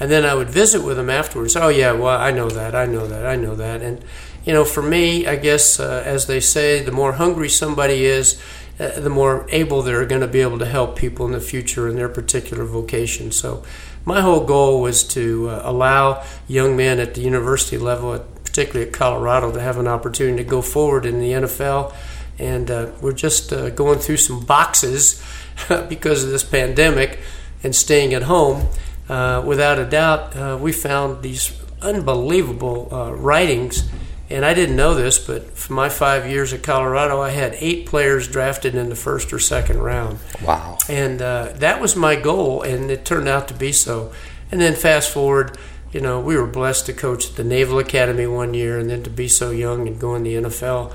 [0.00, 1.56] And then I would visit with them afterwards.
[1.56, 3.82] Oh yeah, well I know that, I know that, I know that.
[3.82, 4.04] And
[4.44, 8.42] you know, for me, I guess uh, as they say, the more hungry somebody is,
[8.80, 11.88] uh, the more able they're going to be able to help people in the future
[11.88, 13.30] in their particular vocation.
[13.30, 13.62] So,
[14.04, 18.92] my whole goal was to uh, allow young men at the university level, particularly at
[18.92, 21.94] Colorado, to have an opportunity to go forward in the NFL.
[22.38, 25.22] And uh, we're just uh, going through some boxes
[25.88, 27.20] because of this pandemic
[27.62, 28.66] and staying at home.
[29.12, 33.88] Uh, without a doubt, uh, we found these unbelievable uh, writings
[34.32, 37.84] and I didn't know this, but for my five years at Colorado, I had eight
[37.84, 40.20] players drafted in the first or second round.
[40.42, 40.78] Wow.
[40.88, 44.10] And uh, that was my goal, and it turned out to be so.
[44.50, 45.58] And then fast forward,
[45.92, 49.02] you know, we were blessed to coach at the Naval Academy one year and then
[49.02, 50.94] to be so young and go in the NFL.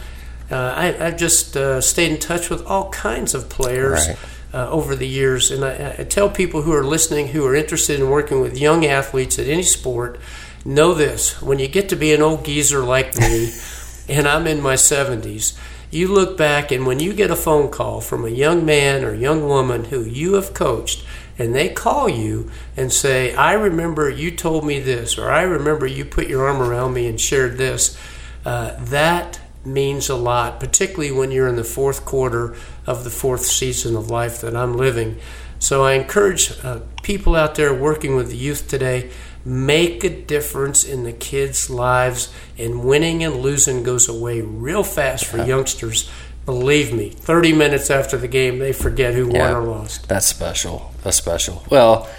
[0.49, 4.07] Uh, I, I've just uh, stayed in touch with all kinds of players.
[4.07, 4.17] Right.
[4.53, 7.99] Uh, over the years, and I, I tell people who are listening who are interested
[7.99, 10.21] in working with young athletes at any sport,
[10.63, 11.41] know this.
[11.41, 13.51] When you get to be an old geezer like me
[14.09, 15.57] and i'm in my 70s
[15.89, 19.13] you look back and when you get a phone call from a young man or
[19.13, 21.05] young woman who you have coached
[21.37, 25.85] and they call you and say i remember you told me this or i remember
[25.85, 27.97] you put your arm around me and shared this
[28.45, 33.45] uh, that means a lot particularly when you're in the fourth quarter of the fourth
[33.45, 35.19] season of life that i'm living
[35.59, 39.11] so i encourage uh, people out there working with the youth today
[39.47, 45.25] make a difference in the kids' lives, and winning and losing goes away real fast
[45.25, 46.09] for youngsters.
[46.45, 50.07] Believe me, 30 minutes after the game, they forget who won or lost.
[50.07, 50.93] That's special.
[51.03, 51.63] That's special.
[51.69, 52.09] Well,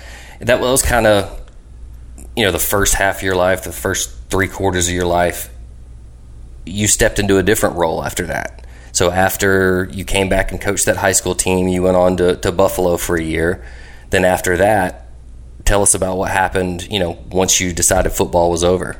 [0.41, 1.41] that was kind of,
[2.35, 5.51] you know, the first half of your life, the first three quarters of your life.
[6.69, 8.67] You stepped into a different role after that.
[8.93, 12.37] So after you came back and coached that high school team, you went on to,
[12.37, 13.65] to Buffalo for a year.
[14.11, 15.07] Then after that,
[15.65, 16.91] tell us about what happened.
[16.91, 18.97] You know, once you decided football was over.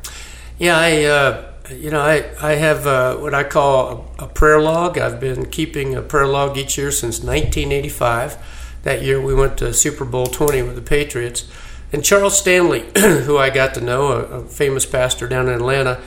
[0.59, 4.61] Yeah, I, uh, you know, I, I have uh, what I call a, a prayer
[4.61, 4.99] log.
[4.99, 8.37] I've been keeping a prayer log each year since 1985.
[8.83, 11.51] That year we went to Super Bowl 20 with the Patriots.
[11.93, 16.01] And Charles Stanley, who I got to know, a, a famous pastor down in Atlanta,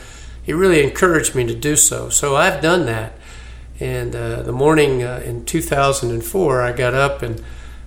[0.44, 2.10] he really encouraged me to do so.
[2.10, 3.14] So I've done that.
[3.80, 7.44] And uh, the morning uh, in 2004, I got up and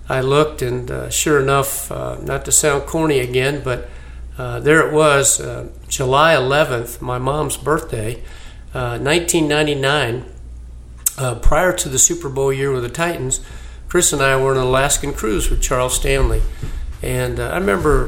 [0.07, 3.89] I looked, and uh, sure enough, uh, not to sound corny again, but
[4.37, 8.17] uh, there it was, uh, July 11th, my mom's birthday,
[8.73, 10.25] uh, 1999.
[11.17, 13.39] Uh, prior to the Super Bowl year with the Titans,
[13.87, 16.41] Chris and I were on an Alaskan cruise with Charles Stanley.
[17.01, 18.07] And I remember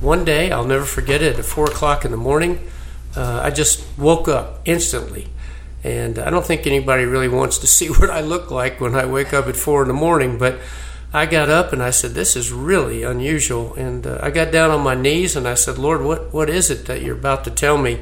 [0.00, 2.68] one day, I'll never forget it, at 4 o'clock in the morning,
[3.16, 5.28] uh, I just woke up instantly.
[5.84, 9.04] And I don't think anybody really wants to see what I look like when I
[9.06, 10.58] wake up at 4 in the morning, but
[11.14, 13.74] I got up and I said, This is really unusual.
[13.74, 16.70] And uh, I got down on my knees and I said, Lord, what, what is
[16.70, 18.00] it that you're about to tell me?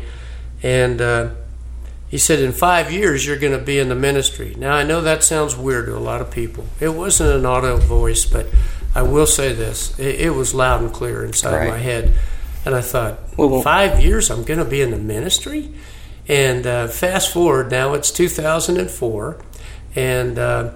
[0.62, 1.30] And uh,
[2.08, 4.54] he said, In five years, you're going to be in the ministry.
[4.56, 6.66] Now, I know that sounds weird to a lot of people.
[6.78, 8.46] It wasn't an auto voice, but
[8.94, 11.70] I will say this it, it was loud and clear inside Right.
[11.70, 12.14] my head.
[12.64, 15.72] And I thought, Well, five years, I'm going to be in the ministry?
[16.28, 19.40] And uh, fast forward, now it's 2004,
[19.96, 20.70] and uh,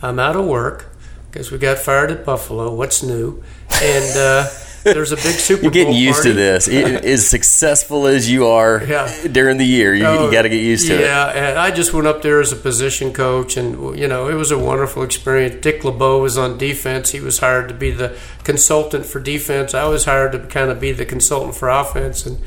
[0.00, 0.86] I'm out of work
[1.30, 2.74] because we got fired at Buffalo.
[2.74, 3.42] What's new?
[3.82, 4.48] And uh,
[4.84, 6.68] there's a big Super You're getting Bowl used to this.
[6.68, 9.10] I- as successful as you are Yeah.
[9.32, 11.00] during the year, you, Oh, you got to get used to it.
[11.00, 14.34] Yeah, and I just went up there as a position coach, and you know it
[14.34, 15.56] was a wonderful experience.
[15.60, 19.74] Dick LeBeau was on defense; he was hired to be the consultant for defense.
[19.74, 22.38] I was hired to kind of be the consultant for offense, and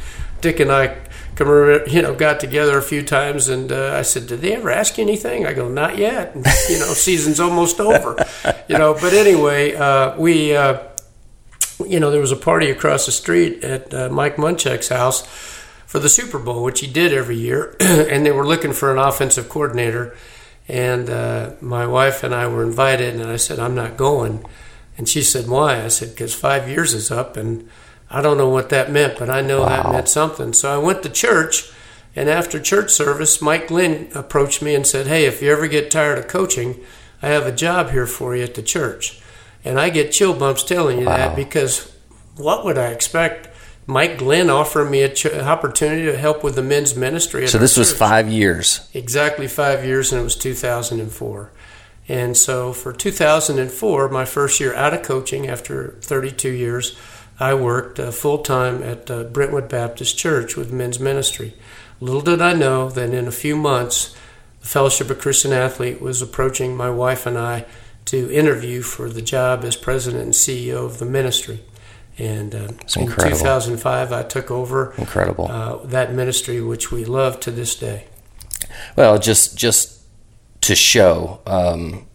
[0.41, 0.95] Dick and I
[1.35, 1.47] come,
[1.87, 4.97] you know, got together a few times, and uh, I said, "Did they ever ask
[4.97, 8.15] you anything?" I go, "Not yet." And, you know, season's almost over.
[8.69, 10.79] You know, but anyway, uh, we, uh,
[11.85, 15.25] you know, there was a party across the street at uh, Mike Munchak's house
[15.85, 18.97] for the Super Bowl, which he did every year, and they were looking for an
[18.97, 20.15] offensive coordinator.
[20.67, 24.43] And uh, my wife and I were invited, and I said, "I'm not going."
[24.97, 27.69] And she said, "Why?" I said, "Because five years is up, and
[28.09, 31.03] I don't know what that meant, but I know that meant something." So I went
[31.03, 31.71] to church,
[32.17, 35.89] and after church service, Mike Glenn approached me and said, "Hey, if you ever get
[35.89, 36.83] tired of coaching,
[37.21, 39.21] I have a job here for you at the church."
[39.67, 41.17] And I get chill bumps telling you Wow.
[41.17, 41.91] that because
[42.35, 43.49] what would I expect?
[43.85, 47.43] Mike Glenn offering me a ch- opportunity to help with the men's ministry.
[47.43, 48.81] At So this was church five years.
[48.93, 51.51] exactly five years, and it was 2004.
[52.09, 56.97] And so for 2004, my first year out of coaching after 32 years,
[57.39, 61.53] I worked uh, full time at uh, Brentwood Baptist Church with men's ministry.
[61.99, 64.15] Little did I know that in a few months,
[64.61, 67.65] the Fellowship of Christian Athlete was approaching my wife and I
[68.07, 71.63] to interview for the job as president and CEO of the ministry.
[72.17, 75.51] And uh, in 2005, I took over Incredible.
[75.51, 78.05] uh, that ministry, which we love to this day.
[78.95, 80.01] Well, just just
[80.61, 82.07] to show, um,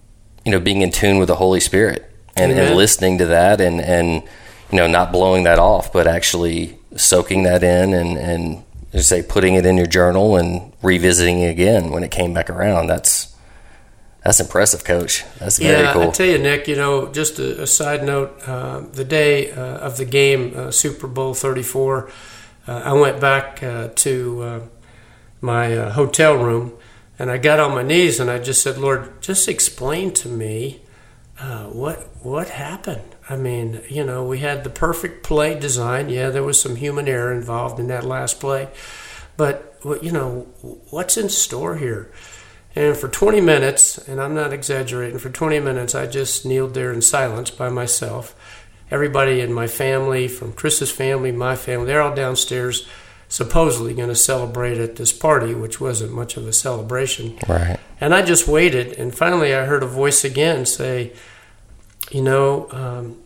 [0.44, 3.80] you know, being in tune with the Holy Spirit and, and listening to that, and
[3.80, 4.24] and
[4.72, 8.64] you know, not blowing that off, but actually soaking that in, and and
[9.04, 12.88] say putting it in your journal and revisiting it again when it came back around.
[12.88, 13.31] That's
[14.24, 15.24] that's impressive, Coach.
[15.38, 16.02] That's very yeah, cool.
[16.02, 16.68] I tell you, Nick.
[16.68, 20.70] You know, just a, a side note: uh, the day uh, of the game, uh,
[20.70, 22.10] Super Bowl Thirty Four,
[22.66, 24.60] uh, I went back uh, to uh,
[25.40, 26.78] my uh, hotel room
[27.18, 30.82] and I got on my knees and I just said, "Lord, just explain to me
[31.38, 36.08] uh, what what happened." I mean, you know, we had the perfect play design.
[36.08, 38.68] Yeah, there was some human error involved in that last play,
[39.36, 40.48] but you know,
[40.90, 42.10] what's in store here?
[42.74, 46.92] And for 20 minutes, and I'm not exaggerating, for 20 minutes, I just kneeled there
[46.92, 48.34] in silence by myself.
[48.90, 52.86] Everybody in my family, from Chris's family, my family, they're all downstairs,
[53.28, 57.38] supposedly going to celebrate at this party, which wasn't much of a celebration.
[57.48, 57.78] right.
[58.00, 61.12] And I just waited, and finally I heard a voice again say,
[62.10, 63.22] You know, um,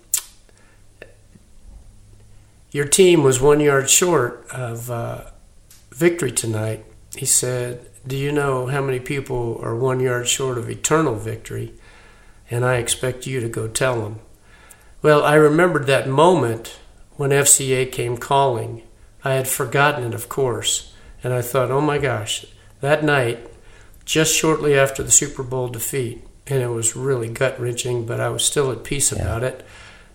[2.71, 5.25] your team was one yard short of uh,
[5.93, 6.85] victory tonight.
[7.17, 11.75] He said, Do you know how many people are one yard short of eternal victory?
[12.49, 14.21] And I expect you to go tell them.
[15.03, 16.79] Well, I remembered that moment
[17.17, 18.83] when FCA came calling.
[19.25, 20.95] I had forgotten it, of course.
[21.25, 22.47] And I thought, oh my gosh,
[22.81, 23.51] that night,
[24.05, 28.29] just shortly after the Super Bowl defeat, and it was really gut wrenching, but I
[28.29, 29.67] was still at peace about it,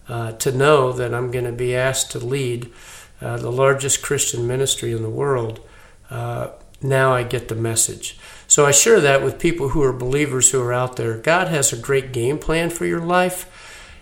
[0.07, 2.71] uh, to know that I'm going to be asked to lead
[3.19, 5.59] uh, the largest Christian ministry in the world.
[6.09, 6.51] Uh,
[6.81, 8.17] now I get the message.
[8.47, 11.17] So I share that with people who are believers who are out there.
[11.17, 13.47] God has a great game plan for your life.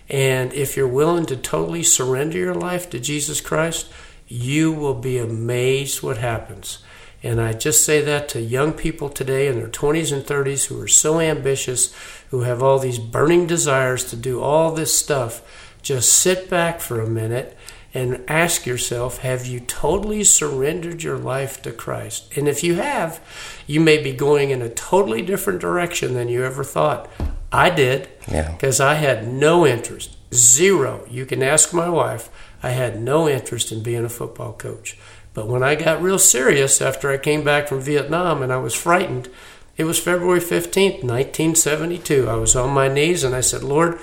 [0.08, 3.92] And if you're willing to totally surrender your life to Jesus Christ,
[4.26, 6.78] you will be amazed what happens.
[7.22, 10.80] And I just say that to young people today in their 20s and 30s who
[10.80, 11.94] are so ambitious,
[12.30, 15.42] who have all these burning desires to do all this stuff.
[15.82, 17.56] Just sit back for a minute
[17.92, 22.36] and ask yourself have you totally surrendered your life to Christ?
[22.36, 23.20] And if you have,
[23.66, 27.08] you may be going in a totally different direction than you ever thought.
[27.52, 28.52] I did Yeah.
[28.52, 31.04] because I had no interest, zero.
[31.10, 32.28] You can ask my wife.
[32.62, 34.96] I had no interest in being a football coach.
[35.34, 38.74] But when I got real serious after I came back from Vietnam and I was
[38.74, 39.28] frightened,
[39.76, 42.28] it was February 15th, 1972.
[42.28, 43.98] I was on my knees and I said, Lord,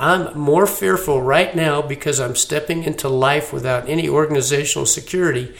[0.00, 5.54] I'm more fearful right now because I'm stepping into life without any organizational security.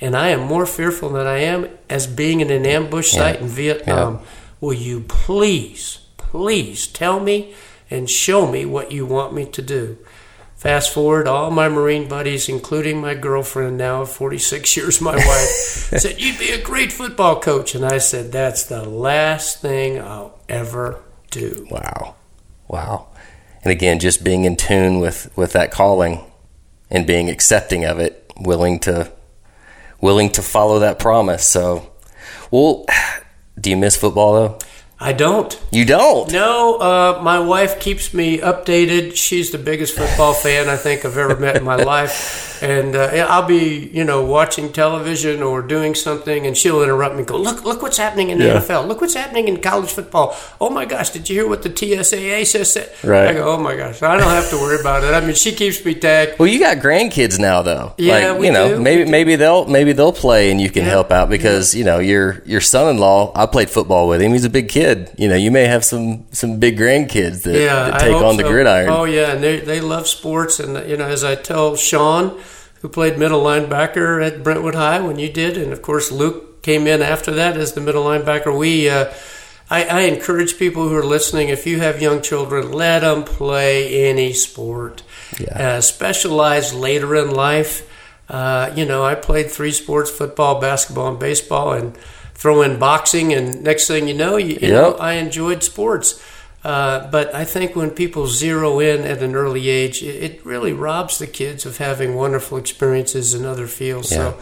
[0.00, 3.48] And I am more fearful than I am as being in an ambush site in
[3.48, 4.20] Vietnam.
[4.60, 7.52] Will you please, please tell me
[7.90, 9.98] and show me what you want me to do?
[10.54, 15.48] Fast forward, all my Marine buddies, including my girlfriend, now of 46 years, my wife,
[15.98, 17.74] said, You'd be a great football coach.
[17.74, 21.66] And I said, That's the last thing I'll ever do.
[21.70, 22.14] Wow.
[22.68, 23.08] Wow.
[23.62, 26.24] And again, just being in tune with, with that calling
[26.90, 29.12] and being accepting of it, willing to
[30.00, 31.46] willing to follow that promise.
[31.46, 31.90] So,
[32.50, 32.86] well,
[33.60, 34.58] do you miss football though?
[35.02, 35.58] I don't.
[35.70, 36.30] You don't.
[36.30, 39.16] No, uh, my wife keeps me updated.
[39.16, 42.49] She's the biggest football fan I think I've ever met in my life.
[42.62, 47.20] And uh, I'll be, you know, watching television or doing something, and she'll interrupt me.
[47.20, 48.60] and Go, look, look what's happening in the Yeah.
[48.60, 48.86] NFL.
[48.88, 50.36] Look what's happening in college football.
[50.60, 52.76] Oh my gosh, did you hear what the TSAA says?
[53.04, 53.28] Right.
[53.28, 55.14] I go, oh my gosh, I don't have to worry about it.
[55.14, 56.38] I mean, she keeps me tagged.
[56.38, 57.94] Well, you got grandkids now, though.
[57.98, 58.80] Yeah, like, we you know, do.
[58.80, 60.90] maybe maybe they'll maybe they'll play and you can Yeah.
[60.90, 63.32] help out because you know your your son-in-law.
[63.34, 64.32] I played football with him.
[64.32, 65.10] He's a big kid.
[65.16, 68.42] You know, you may have some some big grandkids that, yeah, that take on the
[68.44, 68.88] gridiron.
[68.90, 72.38] Oh yeah, and they they love sports, and you know, as I tell Sean,
[72.80, 76.86] who played middle linebacker at Brentwood High when you did, and of course Luke came
[76.86, 78.56] in after that as the middle linebacker.
[78.56, 79.12] We, uh,
[79.70, 84.08] I, I encourage people who are listening, if you have young children, let them play
[84.08, 85.02] any sport.
[85.38, 85.76] Yeah.
[85.76, 87.86] Uh, specialize later in life.
[88.28, 91.96] Uh, you know, I played three sports: football, basketball, and baseball, and
[92.34, 93.32] throw in boxing.
[93.32, 96.22] And next thing you know, you, you know, I enjoyed sports.
[96.62, 101.18] Uh, but I think when people zero in at an early age, it, really robs
[101.18, 104.10] the kids of having wonderful experiences in other fields.
[104.10, 104.38] So,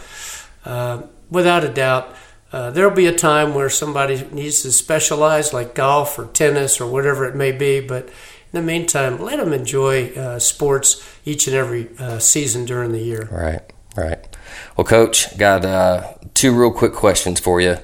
[0.64, 2.14] uh, without a doubt,
[2.52, 6.90] uh, there'll be a time where somebody needs to specialize, like golf or tennis or
[6.90, 7.80] whatever it may be.
[7.80, 12.92] But in the meantime, let them enjoy uh, sports each and every uh, season during
[12.92, 13.28] the year.
[13.30, 13.62] Right,
[13.96, 14.36] right.
[14.76, 17.76] Well, Coach, got uh, two real quick questions for you.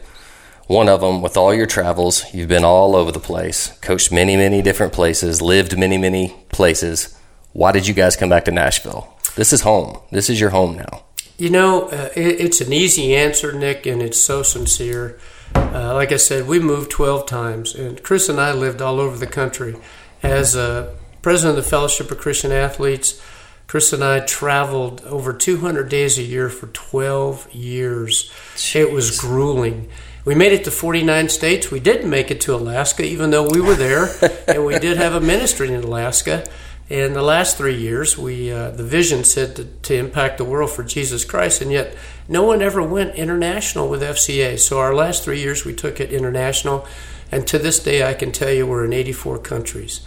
[0.66, 4.34] One of them, with all your travels, you've been all over the place, coached many,
[4.36, 7.18] many different places, lived many, many places.
[7.52, 9.14] Why did you guys come back to Nashville?
[9.36, 9.98] This is home.
[10.10, 11.04] This is your home now.
[11.36, 15.18] You know, uh, it, it's an easy answer, Nick, and it's so sincere.
[15.54, 19.18] Uh, like I said, we moved 12 times, and Chris and I lived all over
[19.18, 19.76] the country.
[20.22, 23.20] As uh, president of the Fellowship of Christian Athletes,
[23.66, 28.32] Chris and I traveled over 200 days a year for 12 years.
[28.74, 29.90] It was grueling.
[30.24, 31.70] We made it to 49 states.
[31.70, 34.08] We didn't make it to Alaska, even though we were there,
[34.48, 36.46] and we did have a ministry in Alaska.
[36.88, 40.70] In the last three years, we uh, the vision said to, to impact the world
[40.70, 41.94] for Jesus Christ, and yet
[42.28, 44.58] no one ever went international with FCA.
[44.58, 46.86] So our last three years, we took it international,
[47.30, 50.00] and to this day, I can tell you we're in 84 countries.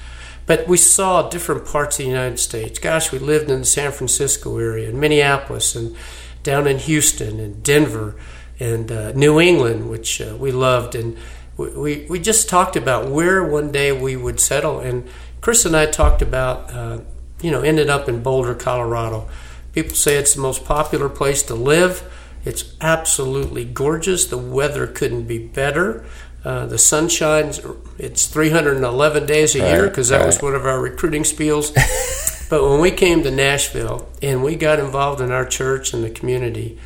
[0.48, 2.80] But we saw different parts of the United States.
[2.80, 5.96] Gosh, we lived in the San Francisco area, in Minneapolis, and
[6.42, 8.16] down in Houston, and Denver,
[8.60, 11.18] and uh, New England, which uh, we loved, and
[11.58, 14.80] we, we, we just talked about where one day we would settle.
[14.80, 15.08] And
[15.42, 17.00] Chris and I talked about, uh,
[17.42, 19.30] you know, ended up in Boulder, Colorado.
[19.74, 22.04] People say it's the most popular place to live.
[22.46, 24.26] It's absolutely gorgeous.
[24.26, 26.06] The weather couldn't be better.
[26.44, 27.60] Uh, the sun shines.
[27.98, 30.44] It's 311 days a year Right, because that was right.
[30.44, 31.74] one of our recruiting spiels.
[32.50, 36.10] but when we came to Nashville and we got involved in our church and the
[36.10, 36.80] community,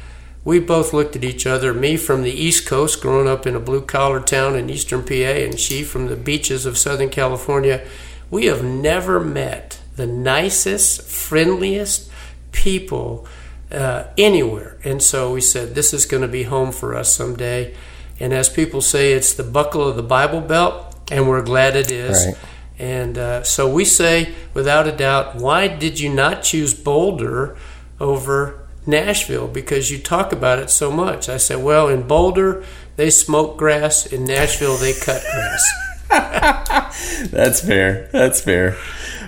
[0.44, 1.74] we both looked at each other.
[1.74, 5.14] Me from the East Coast, growing up in a blue collar town in eastern PA,
[5.14, 7.86] and she from the beaches of Southern California.
[8.30, 12.10] We have never met the nicest, friendliest
[12.52, 13.28] people
[13.72, 14.78] uh, anywhere.
[14.84, 17.76] And so we said, this is going to be home for us someday.
[18.20, 21.92] And as people say, it's the buckle of the Bible belt, and we're glad it
[21.92, 22.26] is.
[22.26, 22.36] Right.
[22.80, 27.56] And uh, so we say, without a doubt, why did you not choose Boulder
[28.00, 29.48] over Nashville?
[29.48, 31.30] Because you talk about it so much.
[31.30, 32.64] I said, well, in Boulder,
[32.96, 34.06] they smoke grass.
[34.06, 35.92] In Nashville, they cut grass.
[37.32, 38.10] That's fair.
[38.12, 38.78] That's fair.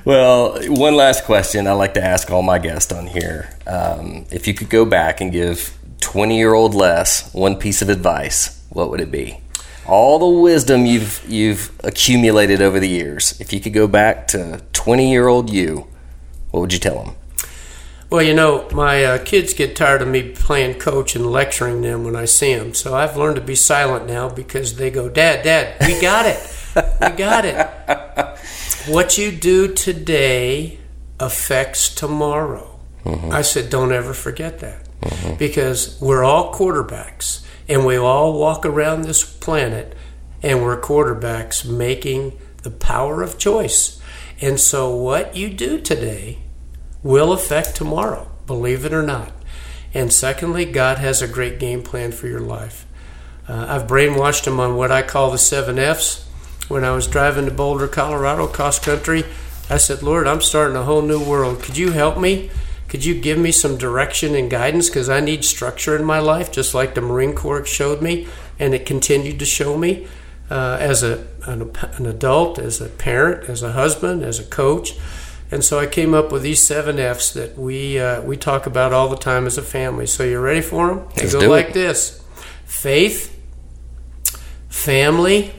[0.05, 3.49] Well, one last question I like to ask all my guests on here.
[3.65, 7.89] Um, if you could go back and give 20 year old Les one piece of
[7.89, 9.39] advice, what would it be?
[9.87, 13.39] All the wisdom you've you've accumulated over the years.
[13.39, 15.87] If you could go back to 20 year old you,
[16.51, 17.15] what would you tell them?
[18.13, 22.03] Well, you know, my uh, kids get tired of me playing coach and lecturing them
[22.03, 22.75] when I see them.
[22.75, 26.39] So I've learned to be silent now because they go, Dad, Dad, we got it.
[27.01, 28.37] we got it.
[28.87, 30.77] What you do today
[31.19, 32.79] affects tomorrow.
[33.03, 34.87] I said, don't ever forget that.
[35.39, 39.97] Because we're all quarterbacks and we all walk around this planet
[40.43, 43.99] and we're quarterbacks making the power of choice.
[44.39, 46.42] And so what you do today
[47.03, 49.31] will affect tomorrow, believe it or not.
[49.93, 52.87] And secondly, God has a great game plan for your life.
[53.47, 56.25] Uh, I've brainwashed him on what I call the seven F's.
[56.69, 59.25] When I was driving to Boulder, Colorado, cross country,
[59.69, 61.61] I said, Lord, I'm starting a whole new world.
[61.61, 62.49] Could you help me?
[62.87, 64.89] Could you give me some direction and guidance?
[64.89, 68.27] Because I need structure in my life, just like the Marine Corps showed me,
[68.59, 70.07] and it continued to show me
[70.49, 74.93] uh, as a, an, an adult, as a parent, as a husband, as a coach.
[75.53, 78.91] And so I came up with these seven F's that we uh, we talk about
[78.91, 80.07] all the time as a family.
[80.07, 81.07] So you're ready for them?
[81.15, 81.73] They Let's go like it.
[81.75, 82.23] this:
[82.65, 83.39] faith,
[84.67, 85.53] family,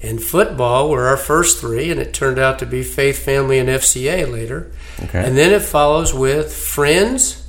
[0.00, 3.68] and football were our first three, and it turned out to be faith, family, and
[3.68, 4.70] FCA later.
[5.02, 5.24] Okay.
[5.26, 7.48] And then it follows with friends,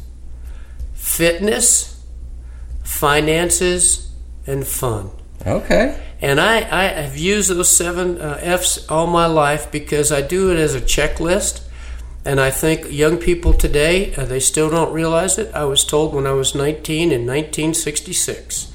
[0.95, 2.03] fitness,
[2.83, 4.11] finances,
[4.47, 5.11] and fun.
[5.45, 5.99] Okay.
[6.21, 10.51] And I, I have used those seven uh, F's all my life because I do
[10.51, 11.61] it as a checklist.
[12.25, 15.53] And I think young people today, uh, they still don't realize it.
[15.55, 18.73] I was told when I was 19 in 1966.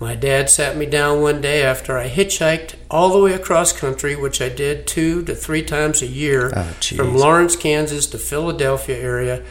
[0.00, 4.16] My dad sat me down one day after I hitchhiked all the way across country,
[4.16, 8.96] which I did two to three times a year Oh, from Lawrence, Kansas to Philadelphia
[8.96, 9.44] area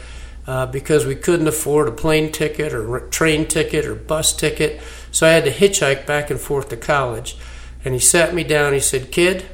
[0.46, 4.80] uh, because we couldn't afford a plane ticket or train ticket or bus ticket.
[5.14, 7.36] So I had to hitchhike back and forth to college.
[7.84, 8.72] And he sat me down.
[8.72, 9.46] He said, Kid,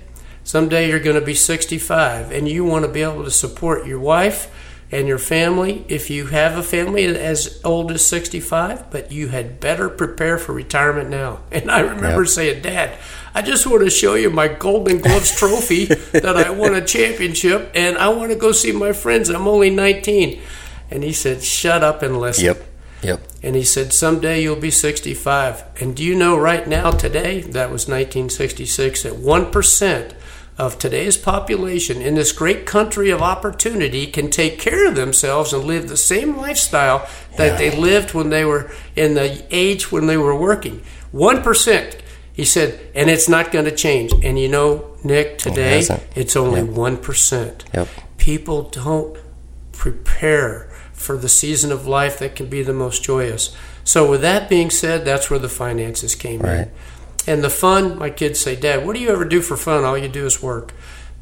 [0.42, 3.98] someday you're going to be 65 and you want to be able to support your
[4.00, 4.50] wife
[4.90, 9.60] and your family if you have a family as old as 65, but you had
[9.60, 11.40] better prepare for retirement now.
[11.52, 12.28] And I remember Yep.
[12.28, 12.98] saying, Dad,
[13.34, 17.70] I just want to show you my Golden Gloves trophy that I won a championship
[17.74, 19.28] and I want to go see my friends.
[19.28, 20.40] I'm only 19.
[20.90, 22.46] And he said, Shut up and listen.
[22.46, 22.69] Yep.
[23.02, 23.20] Yep.
[23.42, 25.64] And he said, Someday you'll be 65.
[25.80, 30.14] And do you know right now, today, that was 1966, that 1%
[30.58, 35.64] of today's population in this great country of opportunity can take care of themselves and
[35.64, 40.18] live the same lifestyle that they lived when they were in the age when they
[40.18, 40.82] were working.
[41.14, 42.00] 1%.
[42.34, 44.12] He said, and it's not going to change.
[44.22, 46.02] And you know, Nick, today hasn't.
[46.14, 47.74] it's only 1%.
[47.74, 47.88] Yep.
[48.18, 49.16] People don't
[49.72, 50.69] prepare
[51.00, 53.54] for the season of life that can be the most joyous.
[53.84, 56.58] So, with that being said, that's where the finances came Right.
[56.58, 56.70] in.
[57.26, 59.84] And the fun, my kids say, Dad, what do you ever do for fun?
[59.84, 60.72] All you do is work.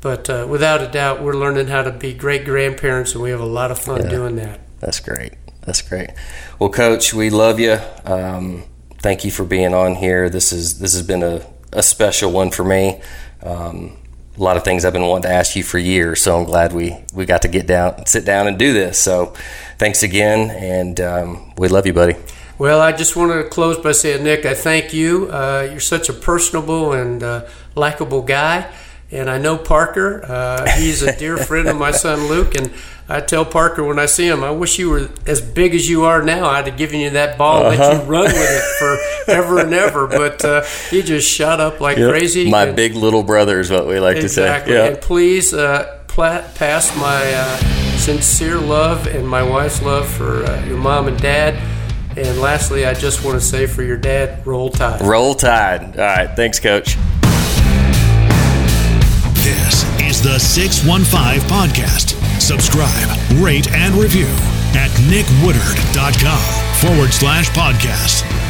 [0.01, 3.41] But uh, without a doubt, we're learning how to be great grandparents, and we have
[3.41, 4.09] a lot of fun Yeah.
[4.11, 4.61] doing that.
[4.81, 5.33] That's great.
[5.67, 6.11] That's great.
[6.59, 7.79] Well, Coach, we love you.
[8.05, 8.65] Um,
[9.03, 10.31] thank you for being on here.
[10.31, 13.01] This is this has been a, a special one for me.
[13.43, 13.97] Um,
[14.37, 16.73] a lot of things I've been wanting to ask you for years, so I'm glad
[16.73, 18.99] we we got to get down, sit down, and do this.
[19.01, 19.35] So,
[19.79, 22.17] thanks again, and um, we love you, buddy.
[22.59, 25.29] Well, I just wanted to close by saying, Nick, I thank you.
[25.31, 28.69] Uh, you're such a personable and uh, likable guy.
[29.13, 30.23] And I know Parker.
[30.27, 32.57] Uh, he's a dear friend of my son Luke.
[32.57, 32.73] And
[33.09, 36.05] I tell Parker when I see him, I wish you were as big as you
[36.05, 36.47] are now.
[36.47, 40.09] I'd have given you that ball and let you run with it forever and ever.
[40.09, 42.51] But uh, he just shot up like crazy.
[42.51, 44.25] My And- big little brother is what we like Exactly.
[44.27, 44.43] to say.
[44.43, 44.77] Exactly.
[44.95, 50.65] And please uh, pla- pass my uh, sincere love and my wife's love for uh,
[50.65, 51.55] your mom and dad.
[52.17, 55.03] And lastly, I just want to say for your dad, roll tide.
[55.03, 55.99] Roll Tide.
[55.99, 56.35] All right.
[56.35, 56.97] Thanks, Coach.
[59.45, 62.17] This is the 615 Podcast.
[62.41, 64.25] Subscribe, rate, and review
[64.73, 68.48] at nickwoodard.com forward slash podcast.